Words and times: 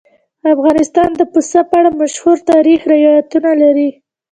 افغانستان 0.55 1.09
د 1.15 1.21
پسه 1.31 1.59
په 1.69 1.75
اړه 1.79 1.89
مشهور 2.01 2.37
تاریخی 2.51 2.85
روایتونه 2.93 3.51
لري. 3.61 3.89